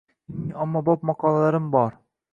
[0.35, 1.93] Ilmiy-ommabop maqolalarim bor